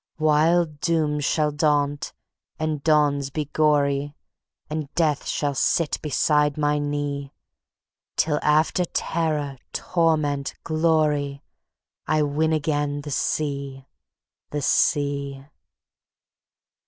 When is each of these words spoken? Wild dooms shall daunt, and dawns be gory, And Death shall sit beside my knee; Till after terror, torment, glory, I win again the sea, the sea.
Wild 0.17 0.79
dooms 0.79 1.23
shall 1.25 1.51
daunt, 1.51 2.11
and 2.57 2.81
dawns 2.81 3.29
be 3.29 3.45
gory, 3.45 4.15
And 4.67 4.91
Death 4.95 5.27
shall 5.27 5.53
sit 5.53 6.01
beside 6.01 6.57
my 6.57 6.79
knee; 6.79 7.35
Till 8.15 8.39
after 8.41 8.83
terror, 8.83 9.59
torment, 9.73 10.55
glory, 10.63 11.43
I 12.07 12.23
win 12.23 12.51
again 12.51 13.01
the 13.01 13.11
sea, 13.11 13.85
the 14.49 14.63
sea. 14.63 15.45